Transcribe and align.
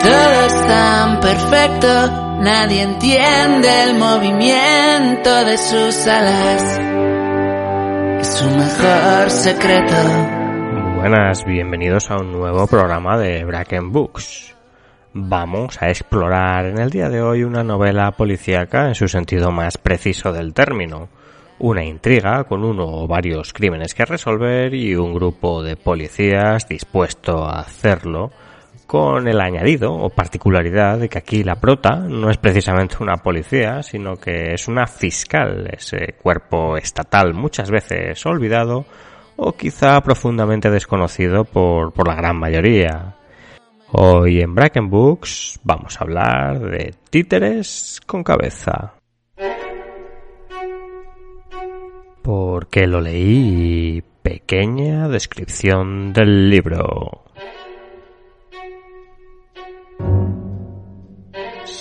Todo 0.00 0.46
es 0.46 0.66
tan 0.66 1.20
perfecto, 1.20 1.86
nadie 2.42 2.82
entiende 2.82 3.68
el 3.84 3.98
movimiento 3.98 5.44
de 5.44 5.56
sus 5.56 6.06
alas. 6.06 6.80
Es 8.20 8.26
su 8.26 8.50
mejor 8.50 9.30
secreto. 9.30 9.94
Buenas, 10.96 11.44
bienvenidos 11.44 12.10
a 12.10 12.16
un 12.16 12.32
nuevo 12.32 12.66
programa 12.66 13.16
de 13.18 13.44
Bracken 13.44 13.92
Books. 13.92 14.54
Vamos 15.12 15.80
a 15.80 15.88
explorar 15.88 16.66
en 16.66 16.78
el 16.78 16.90
día 16.90 17.08
de 17.08 17.22
hoy 17.22 17.44
una 17.44 17.62
novela 17.62 18.10
policíaca 18.10 18.88
en 18.88 18.96
su 18.96 19.06
sentido 19.06 19.52
más 19.52 19.78
preciso 19.78 20.32
del 20.32 20.52
término. 20.52 21.08
Una 21.60 21.84
intriga 21.84 22.42
con 22.44 22.64
uno 22.64 22.84
o 22.84 23.06
varios 23.06 23.52
crímenes 23.52 23.94
que 23.94 24.04
resolver 24.04 24.74
y 24.74 24.96
un 24.96 25.14
grupo 25.14 25.62
de 25.62 25.76
policías 25.76 26.66
dispuesto 26.68 27.44
a 27.44 27.60
hacerlo 27.60 28.32
con 28.86 29.28
el 29.28 29.40
añadido 29.40 29.92
o 29.94 30.10
particularidad 30.10 30.98
de 30.98 31.08
que 31.08 31.18
aquí 31.18 31.42
la 31.42 31.56
prota 31.56 31.96
no 31.96 32.30
es 32.30 32.36
precisamente 32.36 32.96
una 33.00 33.16
policía, 33.16 33.82
sino 33.82 34.16
que 34.16 34.54
es 34.54 34.68
una 34.68 34.86
fiscal, 34.86 35.68
ese 35.72 36.14
cuerpo 36.20 36.76
estatal 36.76 37.34
muchas 37.34 37.70
veces 37.70 38.24
olvidado 38.26 38.84
o 39.36 39.52
quizá 39.52 40.00
profundamente 40.00 40.70
desconocido 40.70 41.44
por, 41.44 41.92
por 41.92 42.08
la 42.08 42.14
gran 42.14 42.36
mayoría. 42.36 43.16
Hoy 43.92 44.40
en 44.40 44.54
Bracken 44.54 44.90
Books 44.90 45.60
vamos 45.62 46.00
a 46.00 46.04
hablar 46.04 46.58
de 46.58 46.94
títeres 47.10 48.00
con 48.06 48.24
cabeza. 48.24 48.94
Porque 52.22 52.86
lo 52.86 53.00
leí 53.00 54.02
pequeña 54.22 55.08
descripción 55.08 56.12
del 56.12 56.48
libro. 56.48 57.23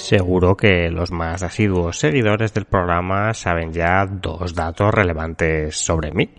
Seguro 0.04 0.58
que 0.58 0.90
los 0.90 1.14
más 1.14 1.44
asiduos 1.44 1.98
seguidores 1.98 2.54
del 2.54 2.66
programa 2.66 3.34
saben 3.34 3.72
ya 3.72 4.06
dos 4.06 4.54
datos 4.54 4.94
relevantes 4.94 5.78
sobre 5.78 6.12
mí. 6.12 6.30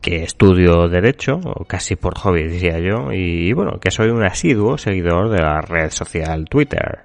Que 0.00 0.22
estudio 0.22 0.88
Derecho, 0.88 1.38
casi 1.66 1.96
por 1.96 2.16
hobby 2.16 2.44
diría 2.44 2.78
yo, 2.78 3.12
y 3.12 3.52
bueno, 3.52 3.78
que 3.80 3.90
soy 3.90 4.08
un 4.08 4.24
asiduo 4.24 4.78
seguidor 4.78 5.28
de 5.28 5.42
la 5.42 5.60
red 5.60 5.90
social 5.90 6.46
Twitter. 6.48 7.00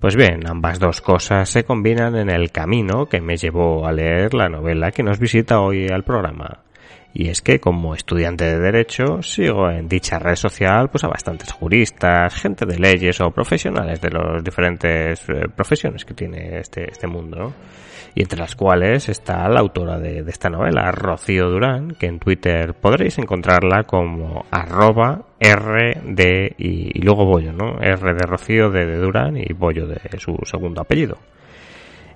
Pues 0.00 0.16
bien, 0.16 0.40
ambas 0.44 0.80
dos 0.80 1.00
cosas 1.00 1.48
se 1.48 1.62
combinan 1.62 2.16
en 2.16 2.28
el 2.28 2.50
camino 2.50 3.06
que 3.06 3.20
me 3.20 3.36
llevó 3.36 3.86
a 3.86 3.92
leer 3.92 4.34
la 4.34 4.48
novela 4.48 4.90
que 4.90 5.04
nos 5.04 5.20
visita 5.20 5.60
hoy 5.60 5.86
al 5.86 6.02
programa. 6.02 6.64
Y 7.14 7.28
es 7.28 7.42
que 7.42 7.60
como 7.60 7.94
estudiante 7.94 8.44
de 8.44 8.58
Derecho 8.58 9.22
sigo 9.22 9.68
en 9.70 9.88
dicha 9.88 10.18
red 10.18 10.36
social 10.36 10.88
pues 10.90 11.04
a 11.04 11.08
bastantes 11.08 11.52
juristas, 11.52 12.34
gente 12.34 12.64
de 12.64 12.78
leyes 12.78 13.20
o 13.20 13.30
profesionales 13.30 14.00
de 14.00 14.10
las 14.10 14.42
diferentes 14.42 15.20
eh, 15.28 15.48
profesiones 15.54 16.04
que 16.04 16.14
tiene 16.14 16.58
este, 16.58 16.90
este 16.90 17.06
mundo. 17.06 17.52
Y 18.14 18.22
entre 18.22 18.38
las 18.38 18.54
cuales 18.54 19.08
está 19.08 19.48
la 19.48 19.60
autora 19.60 19.98
de, 19.98 20.22
esta 20.26 20.50
novela, 20.50 20.90
Rocío 20.90 21.48
Durán, 21.48 21.94
que 21.98 22.06
en 22.06 22.18
Twitter 22.18 22.74
podréis 22.74 23.18
encontrarla 23.18 23.84
como 23.84 24.44
arroba 24.50 25.22
R 25.40 25.98
de 26.04 26.54
y, 26.58 26.98
y 26.98 27.02
luego 27.02 27.24
Bollo, 27.24 27.54
¿no? 27.54 27.80
R 27.80 28.12
de 28.12 28.26
Rocío, 28.26 28.70
de, 28.70 28.84
de 28.84 28.98
Durán 28.98 29.38
y 29.38 29.50
Bollo 29.54 29.86
de 29.86 29.98
su 30.18 30.36
segundo 30.44 30.82
apellido. 30.82 31.16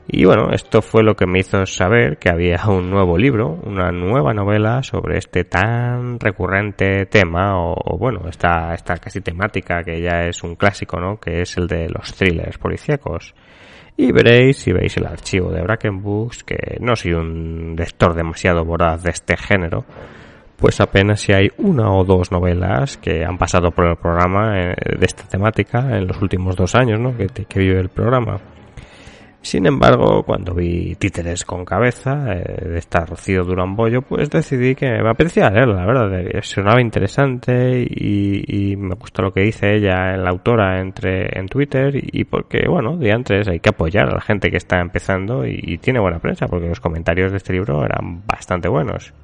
Y 0.09 0.25
bueno, 0.25 0.51
esto 0.53 0.83
fue 0.83 1.03
lo 1.03 1.17
que 1.17 1.27
me 1.27 1.41
hizo 1.41 1.67
saber 1.67 2.19
que 2.19 2.31
había 2.31 2.63
un 2.69 2.89
nuevo 2.91 3.19
libro, 3.19 3.59
una 3.65 3.91
nueva 3.91 4.33
novela 4.33 4.83
sobre 4.85 5.19
este 5.19 5.45
tan 5.45 6.21
recurrente 6.21 7.07
tema, 7.07 7.59
o, 7.59 7.99
bueno, 7.99 8.29
esta, 8.29 8.73
esta 8.73 8.97
casi 8.99 9.21
temática 9.21 9.83
que 9.83 10.01
ya 10.01 10.21
es 10.29 10.45
un 10.45 10.55
clásico, 10.55 11.01
¿no? 11.01 11.19
Que 11.19 11.43
es 11.43 11.57
el 11.57 11.67
de 11.67 11.89
los 11.89 12.15
thrillers 12.15 12.57
policíacos. 12.59 13.35
Y 13.97 14.13
veréis, 14.13 14.59
si 14.59 14.73
veis 14.73 14.97
el 14.97 15.07
archivo 15.07 15.51
de 15.51 15.63
Bracken 15.63 16.01
Books, 16.03 16.45
que 16.45 16.77
no 16.81 16.95
soy 16.95 17.15
un 17.15 17.75
lector 17.77 18.15
demasiado 18.15 18.65
voraz 18.65 19.03
de 19.03 19.11
este 19.11 19.37
género, 19.37 19.87
pues 20.57 20.81
apenas 20.81 21.21
si 21.21 21.33
hay 21.33 21.49
una 21.59 21.91
o 21.91 22.05
dos 22.05 22.31
novelas 22.31 22.97
que 22.97 23.25
han 23.25 23.39
pasado 23.39 23.73
por 23.73 23.87
el 23.87 23.97
programa 23.97 24.53
de 24.55 25.05
esta 25.07 25.25
temática 25.25 25.81
en 25.97 26.07
los 26.07 26.23
últimos 26.23 26.55
dos 26.55 26.77
años, 26.77 27.01
¿no? 27.01 27.17
Que, 27.17 27.27
que 27.27 27.59
vive 27.59 27.81
el 27.81 27.89
programa. 27.89 28.39
Sin 29.47 29.65
embargo, 29.65 30.25
cuando 30.25 30.55
vi 30.55 30.97
Títeres 30.97 31.45
con 31.45 31.65
cabeza 31.65 32.33
eh, 32.33 32.69
de 32.69 32.79
esta 32.79 33.05
Rocío 33.07 33.45
Durán 33.45 33.77
Bollo, 33.77 34.03
pues 34.03 34.29
decidí 34.29 34.75
que 34.75 34.91
me 34.91 35.09
apetecía 35.09 35.49
leerla, 35.51 35.87
la 35.87 35.87
verdad, 35.87 36.41
sonaba 36.43 36.81
interesante 36.81 37.87
y, 37.89 38.75
me 38.77 38.97
gustó 38.97 39.23
lo 39.23 39.33
que 39.33 39.43
dice 39.43 39.77
ella, 39.77 40.17
la 40.17 40.31
autora, 40.31 40.81
entre 40.81 41.39
en 41.39 41.47
Twitter 41.47 41.93
y, 41.95 42.25
porque, 42.25 42.67
bueno, 42.69 42.97
de 42.97 43.13
antes 43.13 43.47
hay 43.47 43.61
que 43.61 43.69
apoyar 43.69 44.09
a 44.09 44.15
la 44.17 44.21
gente 44.21 44.51
que 44.51 44.57
está 44.57 44.81
empezando 44.81 45.47
y, 45.47 45.61
y 45.63 45.79
tiene 45.79 46.01
buena 46.01 46.19
prensa 46.19 46.49
porque 46.49 46.67
los 46.67 46.81
comentarios 46.81 47.31
de 47.31 47.37
este 47.37 47.53
libro 47.53 47.85
eran 47.85 48.27
bastante 48.27 48.67
buenos 48.69 49.15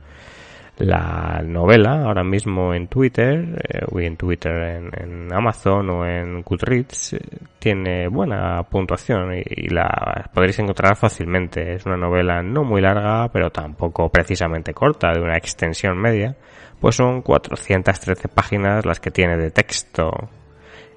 la 0.79 1.43
novela 1.45 2.05
ahora 2.05 2.25
mismo 2.25 2.75
en 2.75 2.89
Twitter, 2.89 3.63
eh, 3.69 4.07
en 4.07 4.17
Twitter, 4.17 4.53
en, 4.53 5.33
Amazon 5.33 5.91
o 5.91 6.07
en 6.07 6.43
Goodreads, 6.43 7.15
eh, 7.15 7.19
tiene 7.59 8.09
buena 8.09 8.63
puntuación 8.65 9.35
y, 9.35 9.43
y, 9.47 9.69
la 9.69 10.31
podréis 10.35 10.59
encontrar 10.59 10.97
fácilmente. 10.97 11.75
Es 11.75 11.87
una 11.87 11.97
novela 11.97 12.43
no 12.43 12.65
muy 12.65 12.81
larga, 12.81 13.29
pero 13.33 13.51
tampoco 13.51 14.09
precisamente 14.09 14.75
corta, 14.75 15.13
de 15.13 15.21
una 15.21 15.37
extensión 15.37 15.99
media, 15.99 16.37
pues 16.81 16.97
son 16.97 17.23
413 17.23 18.29
páginas 18.29 18.85
las 18.85 18.99
que 18.99 19.11
tiene 19.11 19.37
de 19.37 19.51
texto 19.51 20.11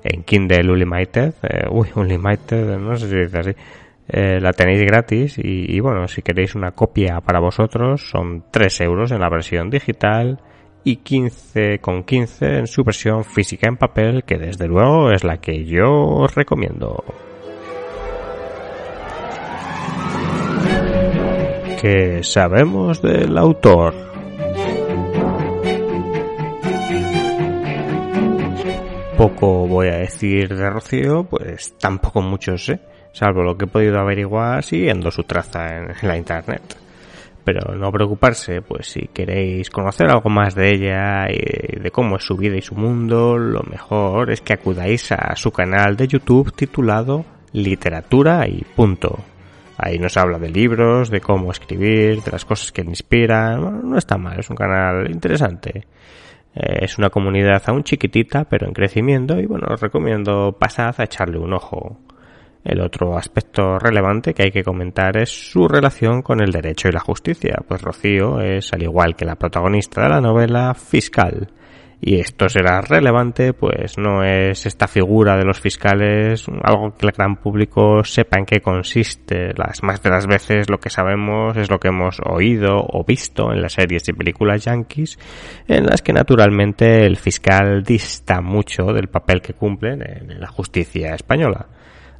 en 0.05 0.23
Kindle 0.23 0.71
Unlimited, 0.71 1.33
eh, 1.43 1.67
uy, 1.69 1.89
Unlimited, 1.95 2.77
no 2.77 2.95
sé 2.95 3.09
si 3.09 3.15
dice 3.15 3.39
así, 3.39 3.51
eh, 4.07 4.39
la 4.39 4.53
tenéis 4.53 4.83
gratis 4.83 5.37
y, 5.39 5.75
y, 5.75 5.79
bueno, 5.79 6.07
si 6.07 6.21
queréis 6.21 6.53
una 6.53 6.71
copia 6.71 7.21
para 7.21 7.39
vosotros 7.39 8.07
son 8.07 8.45
3 8.51 8.81
euros 8.81 9.11
en 9.11 9.19
la 9.19 9.29
versión 9.29 9.69
digital 9.69 10.39
y 10.83 10.97
15 10.97 11.79
con 11.79 12.03
15 12.03 12.59
en 12.59 12.67
su 12.67 12.83
versión 12.83 13.23
física 13.23 13.67
en 13.67 13.77
papel 13.77 14.23
que 14.23 14.37
desde 14.37 14.67
luego 14.67 15.11
es 15.11 15.23
la 15.23 15.37
que 15.37 15.65
yo 15.65 15.91
os 15.91 16.35
recomiendo. 16.35 17.03
¿Qué 21.81 22.23
sabemos 22.23 23.01
del 23.01 23.35
autor? 23.37 23.93
Poco 29.17 29.67
voy 29.67 29.87
a 29.87 29.97
decir 29.97 30.55
de 30.55 30.69
Rocío, 30.69 31.23
pues 31.23 31.75
tampoco 31.79 32.21
mucho 32.21 32.57
sé 32.57 32.79
salvo 33.15 33.43
lo 33.43 33.57
que 33.57 33.63
he 33.63 33.67
podido 33.67 33.97
averiguar 33.97 34.61
siguiendo 34.61 35.09
su 35.09 35.23
traza 35.23 35.67
en 36.01 36.07
la 36.07 36.17
internet. 36.17 36.77
Pero 37.45 37.75
no 37.75 37.91
preocuparse, 37.91 38.61
pues 38.61 38.87
si 38.87 39.07
queréis 39.13 39.69
conocer 39.69 40.09
algo 40.09 40.29
más 40.29 40.55
de 40.55 40.73
ella 40.73 41.27
y 41.29 41.79
de 41.79 41.91
cómo 41.91 42.17
es 42.17 42.23
su 42.23 42.35
vida 42.35 42.57
y 42.57 42.61
su 42.61 42.73
mundo, 42.73 43.37
lo 43.37 43.61
mejor 43.61 44.31
es 44.31 44.41
que 44.41 44.53
acudáis 44.53 45.11
a 45.11 45.35
su 45.35 45.51
canal 45.51 45.95
de 45.95 46.07
YouTube 46.07 46.51
titulado 46.55 47.23
Literatura 47.53 48.47
y 48.47 48.63
punto. 48.75 49.19
Ahí 49.77 49.99
nos 49.99 50.17
habla 50.17 50.39
de 50.39 50.49
libros, 50.49 51.11
de 51.11 51.21
cómo 51.21 51.51
escribir, 51.51 52.23
de 52.23 52.31
las 52.31 52.45
cosas 52.45 52.71
que 52.71 52.83
le 52.83 52.89
inspiran. 52.89 53.61
Bueno, 53.61 53.81
no 53.83 53.97
está 53.97 54.17
mal, 54.17 54.39
es 54.39 54.49
un 54.49 54.55
canal 54.55 55.09
interesante. 55.11 55.85
Eh, 56.55 56.79
es 56.81 56.97
una 56.97 57.11
comunidad 57.11 57.61
aún 57.67 57.83
chiquitita, 57.83 58.45
pero 58.45 58.65
en 58.65 58.73
crecimiento 58.73 59.39
y 59.39 59.45
bueno, 59.45 59.67
os 59.69 59.79
recomiendo 59.79 60.57
pasad 60.59 60.95
a 60.97 61.03
echarle 61.03 61.37
un 61.37 61.53
ojo. 61.53 61.99
El 62.65 62.81
otro 62.81 63.15
aspecto 63.15 63.77
relevante 63.77 64.33
que 64.33 64.43
hay 64.43 64.51
que 64.51 64.63
comentar 64.63 65.15
es 65.17 65.29
su 65.29 65.67
relación 65.67 66.23
con 66.23 66.41
el 66.41 66.51
derecho 66.51 66.89
y 66.89 66.91
la 66.91 66.99
justicia, 66.99 67.63
pues 67.67 67.83
Rocío 67.83 68.41
es, 68.41 68.73
al 68.73 68.81
igual 68.81 69.15
que 69.15 69.23
la 69.23 69.35
protagonista 69.35 70.01
de 70.01 70.09
la 70.09 70.19
novela, 70.19 70.73
fiscal, 70.73 71.47
y 72.01 72.19
esto 72.19 72.49
será 72.49 72.81
relevante, 72.81 73.53
pues 73.53 73.97
no 73.97 74.23
es 74.23 74.65
esta 74.65 74.87
figura 74.87 75.37
de 75.37 75.45
los 75.45 75.59
fiscales 75.59 76.45
algo 76.63 76.95
que 76.95 77.05
el 77.05 77.11
gran 77.11 77.37
público 77.37 78.03
sepa 78.03 78.37
en 78.37 78.45
qué 78.45 78.61
consiste. 78.61 79.53
Las 79.55 79.81
más 79.81 80.01
de 80.03 80.09
las 80.09 80.27
veces 80.27 80.69
lo 80.69 80.79
que 80.79 80.89
sabemos 80.89 81.55
es 81.57 81.69
lo 81.69 81.79
que 81.79 81.87
hemos 81.87 82.19
oído 82.23 82.77
o 82.77 83.03
visto 83.03 83.51
en 83.51 83.61
las 83.61 83.73
series 83.73 84.07
y 84.09 84.13
películas 84.13 84.65
yankees, 84.65 85.17
en 85.67 85.85
las 85.85 86.01
que 86.01 86.13
naturalmente 86.13 87.05
el 87.05 87.17
fiscal 87.17 87.83
dista 87.83 88.41
mucho 88.41 88.85
del 88.87 89.07
papel 89.07 89.41
que 89.41 89.53
cumple 89.53 89.93
en 89.93 90.39
la 90.39 90.47
justicia 90.47 91.15
española. 91.15 91.67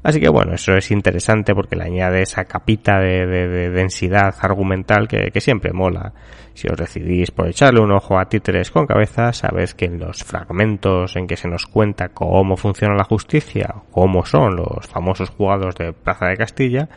Así 0.05 0.19
que 0.19 0.29
bueno, 0.29 0.53
eso 0.53 0.77
es 0.77 0.91
interesante 0.91 1.55
porque 1.55 1.75
le 1.75 1.85
añade 1.85 2.21
esa 2.21 2.45
capita 2.45 2.99
de, 2.99 3.25
densidad 3.71 4.35
argumental 4.39 5.07
que, 5.07 5.41
siempre 5.41 5.73
mola. 5.73 6.13
Si 6.53 6.67
os 6.67 6.77
decidís 6.77 7.31
por 7.31 7.47
echarle 7.47 7.79
un 7.79 7.91
ojo 7.91 8.19
a 8.19 8.29
títeres 8.29 8.69
con 8.69 8.85
cabeza, 8.85 9.33
sabéis 9.33 9.73
que 9.73 9.85
en 9.85 9.97
los 9.97 10.23
fragmentos 10.23 11.15
en 11.15 11.25
que 11.25 11.35
se 11.35 11.47
nos 11.47 11.65
cuenta 11.65 12.09
cómo 12.09 12.55
funciona 12.55 12.93
la 12.93 13.03
justicia, 13.03 13.73
cómo 13.89 14.23
son 14.23 14.57
los 14.57 14.85
famosos 14.85 15.31
jugados 15.31 15.73
de 15.73 15.91
Plaza 15.91 16.27
de 16.27 16.37
Castilla, 16.37 16.87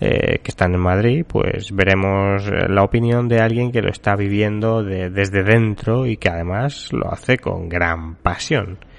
eh, 0.00 0.40
que 0.42 0.50
están 0.50 0.74
en 0.74 0.80
Madrid, 0.80 1.24
pues 1.28 1.70
veremos 1.70 2.50
la 2.50 2.82
opinión 2.82 3.28
de 3.28 3.38
alguien 3.38 3.70
que 3.70 3.80
lo 3.80 3.90
está 3.90 4.16
viviendo 4.16 4.82
desde 4.82 5.44
dentro 5.44 6.04
y 6.04 6.16
que 6.16 6.30
además 6.30 6.92
lo 6.92 7.12
hace 7.12 7.38
con 7.38 7.68
gran 7.68 8.16
pasión. 8.16 8.89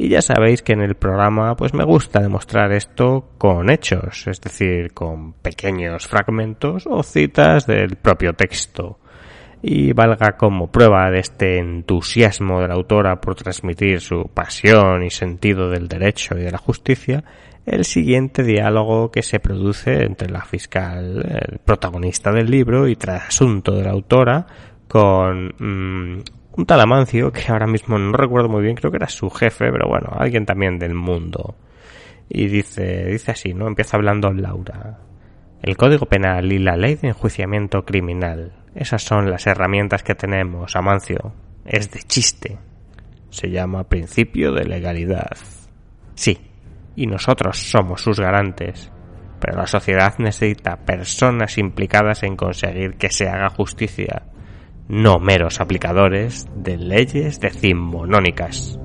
Y 0.00 0.08
ya 0.10 0.22
sabéis 0.22 0.62
que 0.62 0.74
en 0.74 0.80
el 0.80 0.94
programa 0.94 1.56
pues 1.56 1.74
me 1.74 1.84
gusta 1.84 2.20
demostrar 2.20 2.70
esto 2.70 3.32
con 3.36 3.68
hechos, 3.68 4.28
es 4.28 4.40
decir, 4.40 4.92
con 4.94 5.32
pequeños 5.32 6.06
fragmentos 6.06 6.86
o 6.86 7.02
citas 7.02 7.66
del 7.66 7.96
propio 7.96 8.32
texto. 8.34 9.00
Y 9.60 9.92
valga 9.92 10.36
como 10.36 10.70
prueba 10.70 11.10
de 11.10 11.18
este 11.18 11.58
entusiasmo 11.58 12.60
de 12.60 12.68
la 12.68 12.74
autora 12.74 13.20
por 13.20 13.34
transmitir 13.34 14.00
su 14.00 14.30
pasión 14.32 15.02
y 15.02 15.10
sentido 15.10 15.68
del 15.68 15.88
derecho 15.88 16.38
y 16.38 16.42
de 16.42 16.52
la 16.52 16.58
justicia, 16.58 17.24
el 17.66 17.84
siguiente 17.84 18.44
diálogo 18.44 19.10
que 19.10 19.24
se 19.24 19.40
produce 19.40 20.04
entre 20.04 20.30
la 20.30 20.42
fiscal, 20.42 21.26
el 21.50 21.58
protagonista 21.58 22.30
del 22.30 22.48
libro 22.48 22.86
y 22.86 22.94
trasunto 22.94 23.72
de 23.72 23.82
la 23.82 23.90
autora, 23.90 24.46
con 24.86 25.52
mm, 25.58 26.22
un 26.52 26.66
tal 26.66 26.80
Amancio, 26.80 27.30
que 27.30 27.52
ahora 27.52 27.66
mismo 27.66 27.98
no 27.98 28.12
recuerdo 28.12 28.48
muy 28.48 28.62
bien, 28.62 28.74
creo 28.74 28.90
que 28.90 28.96
era 28.96 29.08
su 29.08 29.30
jefe, 29.30 29.70
pero 29.70 29.88
bueno, 29.88 30.08
alguien 30.18 30.44
también 30.44 30.78
del 30.78 30.94
mundo. 30.94 31.56
Y 32.28 32.48
dice, 32.48 33.06
dice 33.06 33.30
así, 33.30 33.54
¿no? 33.54 33.66
Empieza 33.66 33.96
hablando 33.96 34.32
Laura. 34.32 34.98
El 35.62 35.76
Código 35.76 36.06
Penal 36.06 36.52
y 36.52 36.58
la 36.58 36.76
Ley 36.76 36.96
de 36.96 37.08
Enjuiciamiento 37.08 37.84
Criminal. 37.84 38.52
Esas 38.74 39.02
son 39.02 39.30
las 39.30 39.46
herramientas 39.46 40.02
que 40.02 40.14
tenemos, 40.14 40.76
Amancio. 40.76 41.32
Es 41.64 41.90
de 41.90 42.00
chiste. 42.02 42.58
Se 43.30 43.50
llama 43.50 43.88
principio 43.88 44.52
de 44.52 44.64
legalidad. 44.64 45.36
Sí, 46.14 46.38
y 46.96 47.06
nosotros 47.06 47.58
somos 47.58 48.02
sus 48.02 48.20
garantes. 48.20 48.90
Pero 49.40 49.56
la 49.56 49.66
sociedad 49.66 50.14
necesita 50.18 50.76
personas 50.76 51.58
implicadas 51.58 52.22
en 52.24 52.36
conseguir 52.36 52.96
que 52.96 53.10
se 53.10 53.28
haga 53.28 53.48
justicia 53.50 54.24
no 54.88 55.18
meros 55.18 55.60
aplicadores 55.60 56.46
de 56.54 56.78
leyes 56.78 57.40
decimonónicas. 57.40 58.78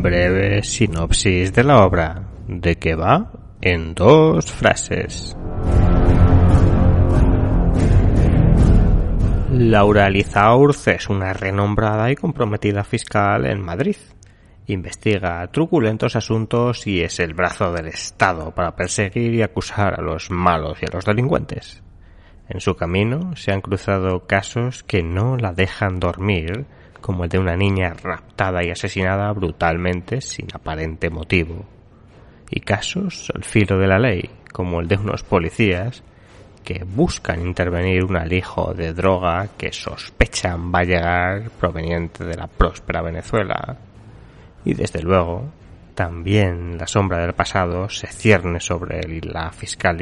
Breve 0.00 0.62
sinopsis 0.62 1.52
de 1.52 1.64
la 1.64 1.84
obra, 1.84 2.28
de 2.46 2.76
que 2.76 2.94
va 2.94 3.32
en 3.60 3.94
dos 3.94 4.52
frases. 4.52 5.34
Laura 9.50 10.08
Lizaurz 10.10 10.86
es 10.88 11.08
una 11.08 11.32
renombrada 11.32 12.10
y 12.10 12.14
comprometida 12.14 12.84
fiscal 12.84 13.46
en 13.46 13.60
Madrid. 13.60 13.96
Investiga 14.66 15.46
truculentos 15.50 16.14
asuntos 16.14 16.86
y 16.86 17.00
es 17.00 17.18
el 17.20 17.32
brazo 17.32 17.72
del 17.72 17.86
Estado 17.86 18.54
para 18.54 18.76
perseguir 18.76 19.34
y 19.34 19.42
acusar 19.42 19.98
a 19.98 20.02
los 20.02 20.30
malos 20.30 20.78
y 20.82 20.86
a 20.86 20.94
los 20.94 21.06
delincuentes. 21.06 21.82
En 22.48 22.60
su 22.60 22.74
camino 22.76 23.36
se 23.36 23.52
han 23.52 23.60
cruzado 23.60 24.26
casos 24.26 24.82
que 24.82 25.02
no 25.02 25.36
la 25.36 25.52
dejan 25.52 26.00
dormir, 26.00 26.64
como 27.00 27.24
el 27.24 27.30
de 27.30 27.38
una 27.38 27.56
niña 27.56 27.94
raptada 28.02 28.64
y 28.64 28.70
asesinada 28.70 29.30
brutalmente 29.32 30.20
sin 30.22 30.46
aparente 30.54 31.10
motivo. 31.10 31.66
Y 32.50 32.60
casos 32.60 33.30
al 33.34 33.44
filo 33.44 33.78
de 33.78 33.86
la 33.86 33.98
ley, 33.98 34.30
como 34.52 34.80
el 34.80 34.88
de 34.88 34.96
unos 34.96 35.22
policías 35.22 36.02
que 36.64 36.84
buscan 36.84 37.46
intervenir 37.46 38.04
un 38.04 38.16
alijo 38.16 38.74
de 38.74 38.92
droga 38.92 39.48
que 39.56 39.72
sospechan 39.72 40.72
va 40.72 40.80
a 40.80 40.84
llegar 40.84 41.50
proveniente 41.50 42.24
de 42.24 42.36
la 42.36 42.46
próspera 42.46 43.02
Venezuela. 43.02 43.76
Y 44.64 44.74
desde 44.74 45.02
luego, 45.02 45.50
también 45.94 46.78
la 46.78 46.86
sombra 46.86 47.18
del 47.18 47.34
pasado 47.34 47.88
se 47.88 48.06
cierne 48.06 48.60
sobre 48.60 49.00
la 49.22 49.50
fiscal 49.50 49.96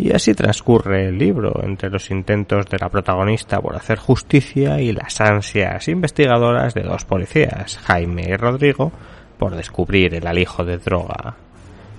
y 0.00 0.12
así 0.12 0.32
transcurre 0.32 1.08
el 1.08 1.18
libro 1.18 1.60
entre 1.62 1.90
los 1.90 2.10
intentos 2.10 2.64
de 2.66 2.78
la 2.78 2.88
protagonista 2.88 3.60
por 3.60 3.76
hacer 3.76 3.98
justicia 3.98 4.80
y 4.80 4.92
las 4.92 5.20
ansias 5.20 5.88
investigadoras 5.88 6.72
de 6.72 6.82
dos 6.84 7.04
policías, 7.04 7.76
Jaime 7.84 8.22
y 8.26 8.36
Rodrigo, 8.36 8.92
por 9.38 9.54
descubrir 9.54 10.14
el 10.14 10.26
alijo 10.26 10.64
de 10.64 10.78
droga. 10.78 11.36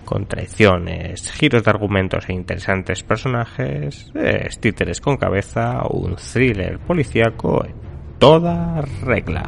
Con 0.03 0.25
traiciones, 0.25 1.31
giros 1.31 1.63
de 1.63 1.69
argumentos 1.69 2.27
e 2.27 2.33
interesantes 2.33 3.03
personajes, 3.03 4.11
es 4.15 4.59
títeres 4.59 4.99
con 4.99 5.17
cabeza, 5.17 5.83
un 5.87 6.15
thriller 6.15 6.79
policíaco 6.79 7.63
en 7.63 7.75
toda 8.17 8.81
regla. 9.03 9.47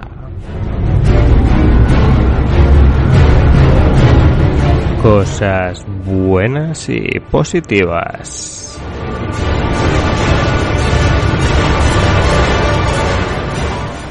Cosas 5.04 5.86
buenas 6.06 6.88
y 6.88 7.20
positivas. 7.30 8.80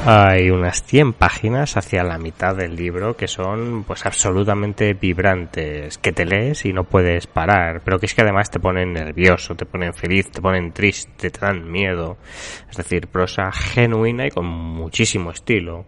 Hay 0.05 0.51
unas 0.51 0.83
100 0.83 1.13
páginas 1.13 1.77
hacia 1.77 2.03
la 2.03 2.19
mitad 2.19 2.55
del 2.55 2.75
libro 2.75 3.17
que 3.17 3.27
son 3.27 3.85
pues 3.85 4.05
absolutamente 4.05 4.93
vibrantes, 4.93 5.97
que 5.97 6.11
te 6.11 6.25
lees 6.25 6.63
y 6.65 6.73
no 6.73 6.83
puedes 6.83 7.25
parar, 7.25 7.81
pero 7.83 7.97
que 7.97 8.05
es 8.05 8.13
que 8.13 8.21
además 8.21 8.51
te 8.51 8.59
ponen 8.59 8.93
nervioso, 8.93 9.55
te 9.55 9.65
ponen 9.65 9.95
feliz, 9.95 10.29
te 10.29 10.41
ponen 10.41 10.73
triste, 10.73 11.31
te 11.31 11.39
dan 11.39 11.71
miedo. 11.71 12.17
Es 12.69 12.77
decir, 12.77 13.07
prosa 13.07 13.51
genuina 13.51 14.27
y 14.27 14.29
con 14.29 14.45
muchísimo 14.45 15.31
estilo. 15.31 15.85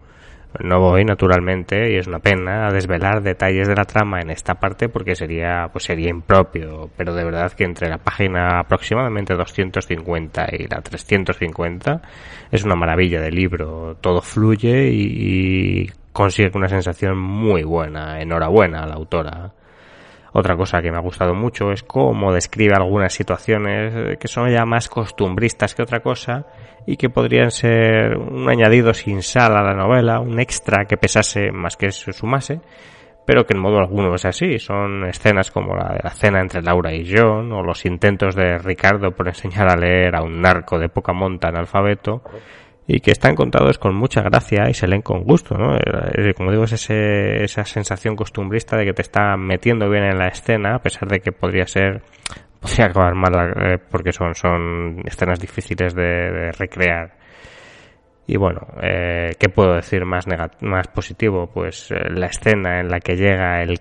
No 0.60 0.80
voy, 0.80 1.04
naturalmente, 1.04 1.92
y 1.92 1.96
es 1.96 2.06
una 2.06 2.18
pena, 2.18 2.68
a 2.68 2.72
desvelar 2.72 3.22
detalles 3.22 3.68
de 3.68 3.74
la 3.74 3.84
trama 3.84 4.20
en 4.20 4.30
esta 4.30 4.54
parte 4.54 4.88
porque 4.88 5.14
sería, 5.14 5.68
pues 5.72 5.84
sería 5.84 6.10
impropio, 6.10 6.90
pero 6.96 7.14
de 7.14 7.24
verdad 7.24 7.52
que 7.52 7.64
entre 7.64 7.88
la 7.88 7.98
página 7.98 8.60
aproximadamente 8.60 9.34
250 9.34 10.46
y 10.52 10.66
la 10.68 10.80
350 10.80 12.02
es 12.50 12.64
una 12.64 12.74
maravilla 12.74 13.20
de 13.20 13.30
libro, 13.30 13.96
todo 14.00 14.20
fluye 14.20 14.88
y, 14.88 15.84
y 15.84 15.90
consigue 16.12 16.50
una 16.54 16.68
sensación 16.68 17.18
muy 17.18 17.62
buena, 17.62 18.20
enhorabuena 18.20 18.82
a 18.82 18.86
la 18.86 18.94
autora. 18.94 19.52
Otra 20.38 20.54
cosa 20.54 20.82
que 20.82 20.90
me 20.90 20.98
ha 20.98 21.00
gustado 21.00 21.32
mucho 21.32 21.72
es 21.72 21.82
cómo 21.82 22.30
describe 22.30 22.74
algunas 22.76 23.14
situaciones 23.14 24.18
que 24.18 24.28
son 24.28 24.50
ya 24.50 24.66
más 24.66 24.86
costumbristas 24.86 25.74
que 25.74 25.82
otra 25.82 26.00
cosa 26.00 26.44
y 26.86 26.98
que 26.98 27.08
podrían 27.08 27.50
ser 27.50 28.18
un 28.18 28.46
añadido 28.46 28.92
sin 28.92 29.22
sal 29.22 29.56
a 29.56 29.62
la 29.62 29.72
novela, 29.72 30.20
un 30.20 30.38
extra 30.38 30.84
que 30.84 30.98
pesase 30.98 31.50
más 31.52 31.78
que 31.78 31.90
se 31.90 32.12
sumase, 32.12 32.60
pero 33.24 33.46
que 33.46 33.54
en 33.54 33.62
modo 33.62 33.78
alguno 33.78 34.14
es 34.14 34.26
así. 34.26 34.58
Son 34.58 35.06
escenas 35.06 35.50
como 35.50 35.74
la 35.74 35.94
de 35.94 36.00
la 36.04 36.10
cena 36.10 36.42
entre 36.42 36.60
Laura 36.60 36.92
y 36.92 37.10
John, 37.10 37.50
o 37.50 37.62
los 37.62 37.86
intentos 37.86 38.36
de 38.36 38.58
Ricardo 38.58 39.12
por 39.12 39.28
enseñar 39.28 39.70
a 39.70 39.76
leer 39.76 40.16
a 40.16 40.22
un 40.22 40.42
narco 40.42 40.78
de 40.78 40.90
poca 40.90 41.14
monta 41.14 41.48
en 41.48 41.56
alfabeto, 41.56 42.20
y 42.86 43.00
que 43.00 43.10
están 43.10 43.34
contados 43.34 43.78
con 43.78 43.94
mucha 43.94 44.22
gracia 44.22 44.68
y 44.70 44.74
se 44.74 44.86
leen 44.86 45.02
con 45.02 45.24
gusto, 45.24 45.56
¿no? 45.56 45.76
Eh, 45.76 46.34
como 46.34 46.50
digo, 46.50 46.64
es 46.64 46.72
ese, 46.72 47.42
esa 47.42 47.64
sensación 47.64 48.14
costumbrista 48.14 48.76
de 48.76 48.84
que 48.84 48.92
te 48.92 49.02
está 49.02 49.36
metiendo 49.36 49.90
bien 49.90 50.04
en 50.04 50.18
la 50.18 50.28
escena, 50.28 50.76
a 50.76 50.78
pesar 50.78 51.08
de 51.08 51.20
que 51.20 51.32
podría 51.32 51.66
ser, 51.66 52.02
podría 52.60 52.86
acabar 52.86 53.14
mal, 53.14 53.34
eh, 53.34 53.78
porque 53.90 54.12
son, 54.12 54.34
son 54.34 55.02
escenas 55.04 55.40
difíciles 55.40 55.94
de 55.94 56.52
recrear. 56.52 57.25
Y 58.28 58.36
bueno, 58.36 58.66
eh, 58.82 59.34
¿qué 59.38 59.48
puedo 59.48 59.74
decir 59.74 60.04
más, 60.04 60.26
más 60.60 60.88
positivo? 60.88 61.46
Pues 61.46 61.92
eh, 61.92 62.10
la 62.10 62.26
escena 62.26 62.80
en 62.80 62.88
la 62.88 62.98
que 62.98 63.14
llega 63.14 63.62
el 63.62 63.80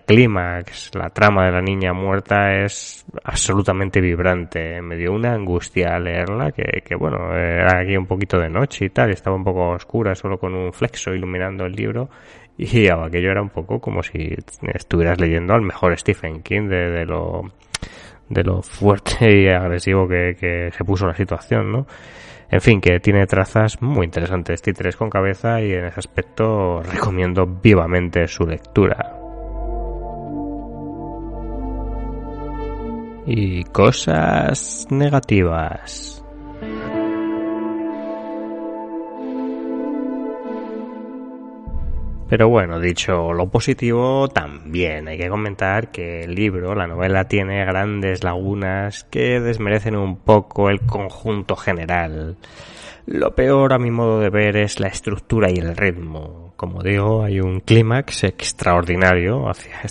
es 0.67 0.91
la 0.93 1.09
trama 1.09 1.45
de 1.45 1.51
la 1.51 1.61
niña 1.61 1.93
muerta, 1.93 2.53
es 2.63 3.05
absolutamente 3.23 3.99
vibrante. 4.01 4.81
Me 4.83 4.97
dio 4.97 5.13
una 5.13 5.33
angustia 5.33 5.97
leerla, 5.97 6.51
que, 6.51 6.83
que 6.85 6.95
bueno, 6.95 7.35
era 7.35 7.79
aquí 7.79 7.97
un 7.97 8.05
poquito 8.05 8.37
de 8.37 8.49
noche 8.49 8.85
y 8.85 8.89
tal, 8.89 9.09
estaba 9.09 9.35
un 9.35 9.43
poco 9.43 9.69
oscura, 9.69 10.13
solo 10.13 10.37
con 10.37 10.53
un 10.53 10.71
flexo 10.71 11.11
iluminando 11.11 11.65
el 11.65 11.73
libro, 11.73 12.09
y 12.55 12.87
aquello 12.87 13.31
era 13.31 13.41
un 13.41 13.49
poco 13.49 13.79
como 13.79 14.03
si 14.03 14.35
estuvieras 14.73 15.19
leyendo 15.19 15.55
al 15.55 15.61
mejor 15.61 15.97
Stephen 15.97 16.43
King 16.43 16.69
de, 16.69 16.91
de 16.91 17.05
lo 17.05 17.51
de 18.29 18.43
lo 18.43 18.61
fuerte 18.61 19.41
y 19.41 19.47
agresivo 19.49 20.07
que, 20.07 20.35
que 20.39 20.71
se 20.71 20.83
puso 20.83 21.05
la 21.05 21.15
situación, 21.15 21.71
¿no? 21.71 21.85
En 22.49 22.61
fin, 22.61 22.79
que 22.79 22.99
tiene 22.99 23.25
trazas 23.27 23.81
muy 23.81 24.05
interesantes, 24.05 24.61
títeres 24.61 24.95
con 24.95 25.09
cabeza 25.09 25.61
y 25.61 25.73
en 25.73 25.85
ese 25.85 25.99
aspecto 25.99 26.81
recomiendo 26.83 27.45
vivamente 27.45 28.27
su 28.27 28.45
lectura. 28.45 29.13
Y 33.25 33.63
cosas 33.65 34.87
negativas. 34.91 36.24
Pero 42.27 42.49
bueno, 42.49 42.79
dicho 42.79 43.33
lo 43.33 43.47
positivo, 43.49 44.27
también 44.27 45.07
hay 45.07 45.17
que 45.17 45.29
comentar 45.29 45.91
que 45.91 46.21
el 46.21 46.33
libro, 46.33 46.73
la 46.73 46.87
novela, 46.87 47.27
tiene 47.27 47.63
grandes 47.65 48.23
lagunas 48.23 49.03
que 49.05 49.39
desmerecen 49.39 49.95
un 49.95 50.17
poco 50.17 50.69
el 50.69 50.81
conjunto 50.81 51.55
general. 51.55 52.37
Lo 53.05 53.35
peor, 53.35 53.73
a 53.73 53.77
mi 53.77 53.91
modo 53.91 54.19
de 54.19 54.31
ver, 54.31 54.57
es 54.57 54.79
la 54.79 54.87
estructura 54.87 55.51
y 55.51 55.59
el 55.59 55.77
ritmo. 55.77 56.53
Como 56.57 56.81
digo, 56.81 57.23
hay 57.23 57.39
un 57.39 57.59
clímax 57.59 58.23
extraordinario 58.23 59.47
hacia, 59.47 59.81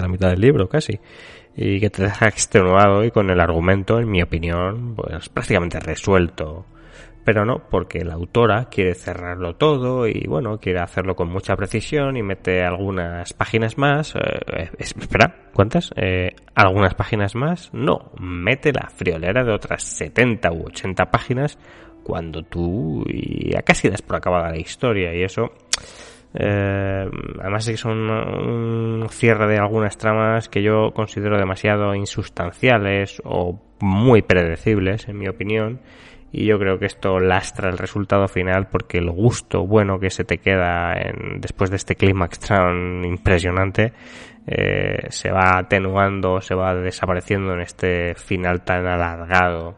la 0.00 0.08
mitad 0.08 0.30
del 0.30 0.40
libro, 0.40 0.68
casi 0.68 0.98
y 1.60 1.80
que 1.80 1.90
te 1.90 2.04
deja 2.04 2.28
extenuado 2.28 3.04
y 3.04 3.10
con 3.10 3.30
el 3.30 3.40
argumento, 3.40 3.98
en 3.98 4.08
mi 4.08 4.22
opinión, 4.22 4.94
pues 4.94 5.28
prácticamente 5.28 5.80
resuelto 5.80 6.66
pero 7.28 7.44
no, 7.44 7.58
porque 7.68 8.06
la 8.06 8.14
autora 8.14 8.70
quiere 8.70 8.94
cerrarlo 8.94 9.54
todo 9.56 10.06
y 10.06 10.24
bueno, 10.26 10.56
quiere 10.56 10.80
hacerlo 10.80 11.14
con 11.14 11.28
mucha 11.28 11.54
precisión 11.56 12.16
y 12.16 12.22
mete 12.22 12.62
algunas 12.62 13.34
páginas 13.34 13.76
más. 13.76 14.14
Eh, 14.16 14.20
eh, 14.50 14.70
espera, 14.78 15.50
¿cuántas? 15.52 15.90
Eh, 15.94 16.34
¿Algunas 16.54 16.94
páginas 16.94 17.34
más? 17.34 17.68
No, 17.74 18.12
mete 18.18 18.72
la 18.72 18.88
friolera 18.88 19.44
de 19.44 19.52
otras 19.52 19.82
70 19.82 20.50
u 20.52 20.68
80 20.68 21.10
páginas 21.10 21.58
cuando 22.02 22.44
tú 22.44 23.04
ya 23.06 23.60
casi 23.60 23.90
das 23.90 24.00
por 24.00 24.16
acabada 24.16 24.48
la 24.48 24.58
historia 24.58 25.14
y 25.14 25.22
eso... 25.22 25.52
además 26.32 27.68
es 27.68 27.72
que 27.72 27.76
son 27.76 28.08
un 28.08 29.06
cierre 29.10 29.48
de 29.48 29.58
algunas 29.58 29.98
tramas 29.98 30.48
que 30.48 30.62
yo 30.62 30.92
considero 30.94 31.36
demasiado 31.36 31.94
insustanciales 31.94 33.20
o 33.22 33.60
muy 33.80 34.22
predecibles, 34.22 35.08
en 35.08 35.18
mi 35.18 35.28
opinión, 35.28 35.80
y 36.32 36.46
yo 36.46 36.58
creo 36.58 36.78
que 36.78 36.86
esto 36.86 37.18
lastra 37.18 37.70
el 37.70 37.78
resultado 37.78 38.28
final 38.28 38.68
porque 38.68 38.98
el 38.98 39.10
gusto 39.10 39.66
bueno 39.66 39.98
que 39.98 40.10
se 40.10 40.24
te 40.24 40.38
queda 40.38 40.92
en, 40.92 41.40
después 41.40 41.70
de 41.70 41.76
este 41.76 41.96
clímax 41.96 42.38
tan 42.40 43.04
impresionante 43.04 43.92
eh, 44.46 45.06
se 45.10 45.30
va 45.30 45.58
atenuando, 45.58 46.40
se 46.40 46.54
va 46.54 46.74
desapareciendo 46.74 47.52
en 47.54 47.60
este 47.60 48.14
final 48.14 48.62
tan 48.62 48.86
alargado 48.86 49.76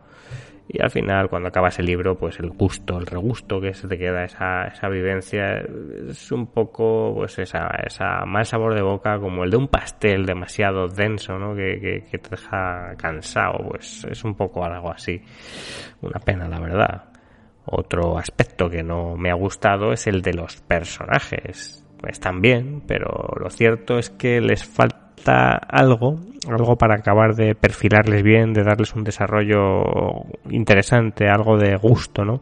y 0.72 0.80
al 0.80 0.90
final 0.90 1.28
cuando 1.28 1.48
acabas 1.48 1.80
el 1.80 1.86
libro 1.86 2.16
pues 2.16 2.38
el 2.38 2.50
gusto 2.50 2.96
el 2.98 3.06
regusto 3.06 3.60
que 3.60 3.74
se 3.74 3.88
te 3.88 3.98
queda 3.98 4.22
esa, 4.22 4.68
esa 4.68 4.88
vivencia 4.88 5.64
es 6.08 6.30
un 6.30 6.46
poco 6.46 7.12
pues 7.16 7.40
esa, 7.40 7.70
esa 7.84 8.24
mal 8.24 8.46
sabor 8.46 8.74
de 8.74 8.82
boca 8.82 9.18
como 9.18 9.42
el 9.42 9.50
de 9.50 9.56
un 9.56 9.66
pastel 9.66 10.24
demasiado 10.24 10.86
denso 10.86 11.36
¿no? 11.40 11.56
que, 11.56 12.04
que, 12.08 12.18
te 12.18 12.30
deja 12.30 12.94
cansado 12.96 13.68
pues 13.68 14.06
es 14.08 14.22
un 14.24 14.36
poco 14.36 14.64
algo 14.64 14.90
así. 14.92 15.20
Una 16.02 16.20
pena 16.20 16.48
la 16.48 16.60
verdad. 16.60 17.04
Otro 17.64 18.16
aspecto 18.16 18.68
que 18.70 18.82
no 18.82 19.16
me 19.16 19.30
ha 19.30 19.34
gustado 19.34 19.92
es 19.92 20.06
el 20.06 20.22
de 20.22 20.34
los 20.34 20.60
personajes. 20.60 21.84
Pues 22.00 22.20
también 22.20 22.82
pero 22.86 23.08
lo 23.38 23.50
cierto 23.50 23.98
es 23.98 24.08
que 24.10 24.40
les 24.40 24.64
falta 24.64 24.99
algo, 25.26 26.18
algo 26.48 26.76
para 26.76 26.96
acabar 26.96 27.34
de 27.34 27.54
perfilarles 27.54 28.22
bien, 28.22 28.52
de 28.52 28.64
darles 28.64 28.94
un 28.94 29.04
desarrollo 29.04 29.82
interesante, 30.50 31.28
algo 31.28 31.56
de 31.56 31.76
gusto, 31.76 32.24
¿no? 32.24 32.40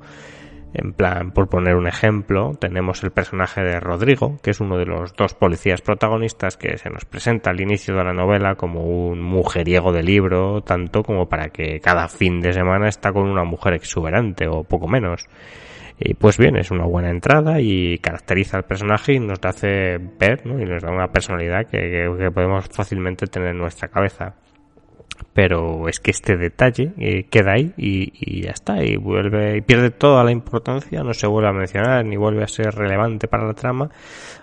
En 0.75 0.93
plan, 0.93 1.31
por 1.31 1.49
poner 1.49 1.77
un 1.77 1.87
ejemplo, 1.87 2.53
tenemos 2.61 3.03
el 3.03 3.11
personaje 3.11 3.63
de 3.63 3.81
Rodrigo, 3.81 4.37
que 4.43 4.51
es 4.51 4.61
uno 4.61 4.77
de 4.77 4.85
los 4.85 5.15
dos 5.15 5.33
policías 5.33 5.81
protagonistas 5.81 6.59
que 6.59 6.77
se 6.77 6.91
nos 6.91 7.07
presenta 7.07 7.51
al 7.51 7.61
inicio 7.61 7.97
de 7.97 8.05
la 8.05 8.13
novela 8.13 8.55
como 8.55 8.83
un 8.83 9.23
mujeriego 9.23 9.93
de 9.93 10.03
libro, 10.03 10.61
tanto 10.61 11.03
como 11.03 11.27
para 11.27 11.49
que 11.49 11.81
cada 11.81 12.09
fin 12.09 12.41
de 12.41 12.53
semana 12.53 12.89
está 12.89 13.13
con 13.13 13.29
una 13.29 13.45
mujer 13.45 13.75
exuberante 13.75 14.47
o 14.47 14.63
poco 14.63 14.89
menos. 14.89 15.27
Y 16.01 16.15
pues 16.15 16.39
bien, 16.39 16.57
es 16.57 16.71
una 16.71 16.85
buena 16.85 17.11
entrada 17.11 17.61
y 17.61 17.99
caracteriza 17.99 18.57
al 18.57 18.65
personaje 18.65 19.15
y 19.15 19.21
nos 19.21 19.41
hace 19.43 19.99
ver, 19.99 20.47
¿no? 20.47 20.61
Y 20.61 20.65
nos 20.65 20.83
da 20.83 20.91
una 20.91 21.09
personalidad 21.09 21.67
que, 21.67 22.09
podemos 22.33 22.67
fácilmente 22.71 23.27
tener 23.27 23.51
en 23.51 23.59
nuestra 23.59 23.89
cabeza. 23.89 24.35
Pero 25.35 25.89
es 25.89 25.99
que 25.99 26.13
este 26.13 26.37
detalle 26.37 26.93
eh, 26.99 27.25
queda 27.25 27.55
ahí 27.55 27.73
y, 27.77 28.13
y, 28.15 28.43
ya 28.43 28.53
está, 28.53 28.83
y 28.85 28.97
vuelve, 28.97 29.57
y 29.57 29.61
pierde 29.61 29.91
toda 29.91 30.23
la 30.23 30.31
importancia, 30.31 31.03
no 31.03 31.13
se 31.13 31.27
vuelve 31.27 31.49
a 31.49 31.53
mencionar 31.53 32.05
ni 32.05 32.17
vuelve 32.17 32.45
a 32.45 32.49
ser 32.49 32.73
relevante 32.75 33.27
para 33.27 33.47
la 33.47 33.55
trama 33.55 33.91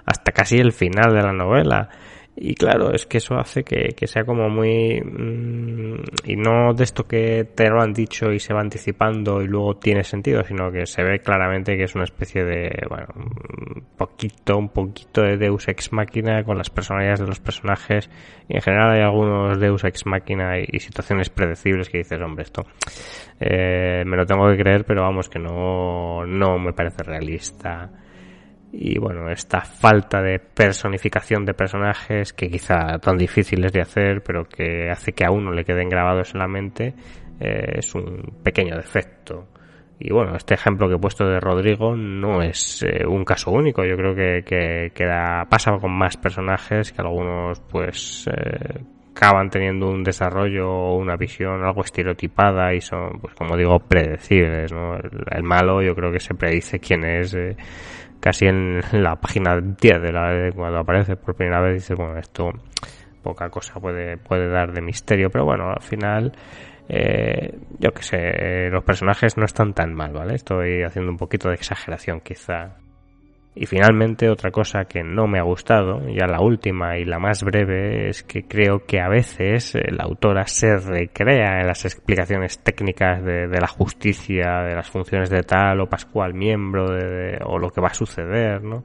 hasta 0.06 0.34
casi 0.34 0.58
el 0.58 0.74
final 0.74 1.14
de 1.14 1.22
la 1.22 1.32
novela. 1.32 1.90
Y 2.38 2.56
claro, 2.56 2.92
es 2.92 3.06
que 3.06 3.20
eso 3.20 3.36
hace 3.36 3.64
que, 3.64 3.96
que 3.96 4.08
sea 4.08 4.26
como 4.26 4.50
muy... 4.50 5.00
Mm, 5.02 6.04
y 6.26 6.36
no 6.36 6.74
de 6.74 6.84
esto 6.84 7.06
que 7.06 7.46
te 7.56 7.70
lo 7.70 7.82
han 7.82 7.94
dicho 7.94 8.30
y 8.34 8.40
se 8.40 8.54
va 8.54 8.60
anticipando 8.60 9.42
y 9.42 9.48
luego 9.48 9.78
tiene 9.78 10.04
sentido, 10.04 10.44
sino 10.44 10.70
que 10.70 10.86
se 10.86 11.02
ve 11.02 11.20
claramente 11.20 11.78
que 11.78 11.84
es 11.84 11.96
una 11.96 12.04
especie 12.04 12.44
de, 12.44 12.86
bueno, 12.90 13.08
un 13.16 13.86
poquito, 13.96 14.58
un 14.58 14.68
poquito 14.68 15.22
de 15.22 15.38
Deus 15.38 15.70
Ex 15.70 15.94
Máquina 15.94 16.44
con 16.44 16.58
las 16.58 16.70
personalidades 16.70 17.22
de 17.22 17.28
los 17.28 17.40
personajes. 17.40 18.10
Y 18.50 18.56
en 18.56 18.62
general 18.62 18.92
hay 18.92 19.02
algunos 19.02 19.58
Deus 19.58 19.86
Ex 19.86 20.06
Máquina 20.06 20.60
y, 20.60 20.80
situaciones 20.82 21.30
predecibles 21.30 21.90
que 21.90 22.00
dices, 22.00 22.20
hombre, 22.22 22.44
esto 22.44 22.66
eh, 23.40 24.04
me 24.06 24.18
lo 24.18 24.26
tengo 24.26 24.46
que 24.50 24.58
creer, 24.58 24.84
pero 24.84 25.04
vamos, 25.04 25.30
que 25.30 25.40
no, 25.40 26.26
no 26.26 26.60
me 26.60 26.74
parece 26.74 27.02
realista 27.02 27.90
y 28.78 29.00
bueno, 29.00 29.30
esta 29.30 29.62
falta 29.62 30.22
de 30.22 30.40
personificación 30.40 31.46
de 31.46 31.54
personajes 31.54 32.34
que 32.34 32.50
quizá 32.50 33.00
tan 33.00 33.18
difíciles 33.18 33.72
de 33.72 33.82
hacer, 33.82 34.22
pero 34.22 34.44
que 34.46 34.90
hace 34.90 35.14
que 35.14 35.26
a 35.26 35.32
uno 35.32 35.52
le 35.52 35.64
queden 35.64 35.88
grabados 35.88 36.34
en 36.34 36.40
la 36.40 36.48
mente, 36.48 36.94
eh, 37.40 37.78
es 37.78 37.96
un 37.96 38.42
pequeño 38.44 38.76
defecto. 38.76 39.48
Y 39.98 40.12
bueno, 40.12 40.36
este 40.36 40.56
ejemplo 40.56 40.90
que 40.90 40.96
he 40.96 41.00
puesto 41.00 41.26
de 41.26 41.40
Rodrigo 41.40 41.96
no 41.96 42.42
es 42.42 42.84
eh, 42.84 43.06
un 43.08 43.24
caso 43.24 43.52
único. 43.52 43.86
Yo 43.86 43.96
creo 43.96 44.14
que, 44.14 44.44
que, 44.94 45.06
pasa 45.50 45.72
con 45.80 45.98
más 45.98 46.18
personajes 46.18 46.92
que 46.92 47.02
algunos 47.02 47.62
pues 47.62 48.28
eh, 48.28 48.84
acaban 49.16 49.50
teniendo 49.50 49.90
un 49.90 50.04
desarrollo 50.04 50.70
o 50.70 50.98
una 50.98 51.16
visión 51.16 51.64
algo 51.64 51.82
estereotipada 51.82 52.74
y 52.74 52.82
son, 52.82 53.22
pues 53.22 53.34
como 53.36 53.56
digo, 53.56 53.80
predecibles. 53.80 54.74
¿no? 54.74 54.98
El, 54.98 55.44
malo 55.44 55.82
yo 55.82 55.96
creo 55.96 56.12
que 56.12 56.20
se 56.20 56.34
predice 56.34 56.80
quién 56.80 57.06
es 57.06 57.38
casi 58.20 58.46
en 58.48 58.82
la 58.92 59.16
página 59.16 59.60
10 59.60 60.02
de 60.02 60.12
la 60.12 60.52
cuando 60.56 60.80
aparece 60.80 61.16
por 61.16 61.36
primera 61.36 61.62
vez 61.62 61.76
dices 61.76 61.98
bueno 61.98 62.18
esto 62.18 62.52
poca 63.22 63.50
cosa 63.50 63.80
puede 63.80 64.18
puede 64.18 64.50
dar 64.50 64.74
de 64.74 64.82
misterio 64.82 65.30
pero 65.30 65.46
bueno 65.46 65.70
al 65.70 65.82
final 65.82 66.32
eh, 66.88 67.58
yo 67.80 67.92
que 67.92 68.04
sé 68.04 68.70
los 68.70 68.84
personajes 68.84 69.38
no 69.38 69.46
están 69.46 69.74
tan 69.74 69.94
mal 69.94 70.14
vale 70.14 70.36
estoy 70.36 70.84
haciendo 70.84 71.12
un 71.12 71.18
poquito 71.18 71.50
de 71.50 71.56
exageración 71.56 72.20
quizá 72.22 72.78
y 73.56 73.66
finalmente 73.66 74.30
otra 74.30 74.52
cosa 74.52 74.84
que 74.84 75.02
no 75.02 75.28
me 75.28 75.40
ha 75.40 75.44
gustado, 75.44 76.02
ya 76.10 76.28
la 76.28 76.42
última 76.42 76.98
y 76.98 77.06
la 77.06 77.20
más 77.20 77.42
breve, 77.42 78.10
es 78.10 78.24
que 78.24 78.44
creo 78.44 78.86
que 78.86 79.00
a 79.00 79.08
veces 79.08 79.78
la 79.92 80.04
autora 80.04 80.46
se 80.46 80.76
recrea 80.76 81.62
en 81.62 81.68
las 81.68 81.86
explicaciones 81.86 82.60
técnicas 82.60 83.24
de, 83.24 83.48
la 83.48 83.68
justicia, 83.68 84.62
de 84.64 84.76
las 84.76 84.90
funciones 84.90 85.30
de 85.30 85.44
tal 85.44 85.80
o 85.80 85.88
pascual 85.88 86.34
miembro 86.34 86.86
de, 86.92 87.40
o 87.46 87.58
lo 87.58 87.70
que 87.70 87.80
va 87.80 87.88
a 87.88 87.94
suceder, 87.94 88.62
¿no? 88.62 88.84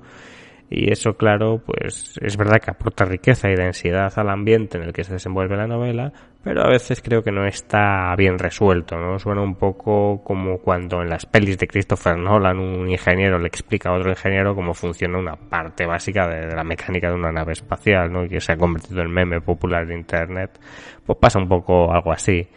Y 0.72 0.92
eso, 0.92 1.14
claro, 1.14 1.60
pues 1.66 2.16
es 2.22 2.36
verdad 2.36 2.60
que 2.62 2.70
aporta 2.70 3.04
riqueza 3.04 3.50
y 3.50 3.56
densidad 3.56 4.12
al 4.16 4.30
ambiente 4.30 4.78
en 4.78 4.84
el 4.84 4.92
que 4.92 5.02
se 5.02 5.14
desenvuelve 5.14 5.56
la 5.56 5.66
novela, 5.66 6.12
pero 6.44 6.62
a 6.62 6.68
veces 6.68 7.02
creo 7.02 7.24
que 7.24 7.32
no 7.32 7.44
está 7.44 8.14
bien 8.16 8.38
resuelto, 8.38 8.96
¿no? 8.96 9.18
Suena 9.18 9.42
un 9.42 9.56
poco 9.56 10.22
como 10.22 10.58
cuando 10.58 11.02
en 11.02 11.10
las 11.10 11.26
pelis 11.26 11.58
de 11.58 11.66
Christopher 11.66 12.16
Nolan 12.16 12.60
un 12.60 12.88
ingeniero 12.88 13.36
le 13.40 13.48
explica 13.48 13.90
a 13.90 13.94
otro 13.94 14.10
ingeniero 14.10 14.54
cómo 14.54 14.72
funciona 14.72 15.18
una 15.18 15.34
parte 15.34 15.86
básica 15.86 16.28
de, 16.28 16.54
la 16.54 16.62
mecánica 16.62 17.08
de 17.08 17.14
una 17.14 17.32
nave 17.32 17.52
espacial, 17.54 18.12
¿no? 18.12 18.24
Y 18.24 18.28
que 18.28 18.40
se 18.40 18.52
ha 18.52 18.56
convertido 18.56 19.02
en 19.02 19.10
meme 19.10 19.40
popular 19.40 19.84
de 19.88 19.96
Internet. 19.96 20.60
Pues 21.04 21.18
pasa 21.18 21.40
un 21.40 21.48
poco 21.48 21.92
algo 21.92 22.12
así. 22.12 22.48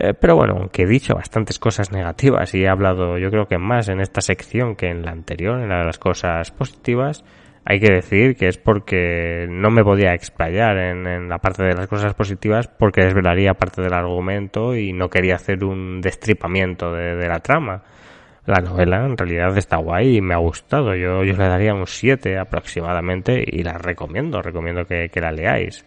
Eh, 0.00 0.14
pero 0.14 0.36
bueno, 0.36 0.54
aunque 0.56 0.82
he 0.82 0.86
dicho 0.86 1.16
bastantes 1.16 1.58
cosas 1.58 1.90
negativas 1.90 2.54
y 2.54 2.62
he 2.62 2.68
hablado 2.68 3.18
yo 3.18 3.30
creo 3.30 3.48
que 3.48 3.58
más 3.58 3.88
en 3.88 4.00
esta 4.00 4.20
sección 4.20 4.76
que 4.76 4.86
en 4.86 5.02
la 5.02 5.10
anterior, 5.10 5.60
en 5.60 5.68
la 5.68 5.78
de 5.78 5.86
las 5.86 5.98
cosas 5.98 6.52
positivas, 6.52 7.24
hay 7.64 7.80
que 7.80 7.92
decir 7.92 8.36
que 8.36 8.46
es 8.46 8.58
porque 8.58 9.46
no 9.48 9.70
me 9.70 9.82
podía 9.82 10.14
explayar 10.14 10.78
en, 10.78 11.28
la 11.28 11.38
parte 11.38 11.64
de 11.64 11.74
las 11.74 11.88
cosas 11.88 12.14
positivas 12.14 12.68
porque 12.68 13.02
desvelaría 13.02 13.54
parte 13.54 13.82
del 13.82 13.92
argumento 13.92 14.76
y 14.76 14.92
no 14.92 15.10
quería 15.10 15.34
hacer 15.34 15.64
un 15.64 16.00
destripamiento 16.00 16.92
de, 16.92 17.26
la 17.26 17.40
trama. 17.40 17.82
La 18.46 18.60
novela 18.60 19.04
en 19.04 19.16
realidad 19.16 19.58
está 19.58 19.78
guay 19.78 20.18
y 20.18 20.20
me 20.20 20.34
ha 20.34 20.38
gustado. 20.38 20.94
Yo, 20.94 21.24
yo 21.24 21.32
le 21.32 21.48
daría 21.48 21.74
un 21.74 21.88
7 21.88 22.38
aproximadamente 22.38 23.44
y 23.44 23.64
la 23.64 23.76
recomiendo, 23.76 24.40
recomiendo 24.42 24.86
que 24.86 25.10
la 25.20 25.32
leáis 25.32 25.84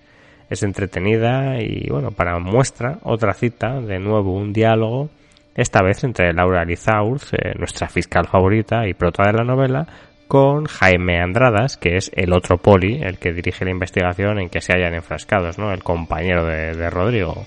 es 0.51 0.63
entretenida 0.63 1.62
y 1.62 1.89
bueno, 1.89 2.12
para 2.12 2.38
muestra 2.38 3.00
otra 3.03 3.34
cita, 3.34 3.79
de 3.79 4.00
nuevo 4.00 4.34
un 4.34 4.51
diálogo 4.51 5.10
esta 5.55 5.81
vez 5.81 6.03
entre 6.03 6.34
Laura 6.34 6.65
Lizaurz, 6.65 7.34
eh, 7.34 7.53
nuestra 7.58 7.88
fiscal 7.88 8.27
favorita 8.27 8.88
y 8.88 8.93
prota 8.93 9.24
de 9.24 9.38
la 9.38 9.43
novela, 9.46 9.88
con 10.27 10.65
Jaime 10.65 11.22
Andradas, 11.22 11.77
que 11.77 11.96
es 11.96 12.12
el 12.13 12.34
otro 12.34 12.58
poli, 12.58 13.01
el 13.01 13.17
que 13.17 13.34
dirige 13.34 13.65
la 13.65 13.72
investigación 13.72 14.39
en 14.39 14.50
que 14.50 14.62
se 14.62 14.74
hayan 14.74 14.93
enfrascados, 14.93 15.58
¿no? 15.58 15.72
El 15.72 15.84
compañero 15.84 16.46
de, 16.46 16.74
de 16.74 16.89
Rodrigo. 16.89 17.46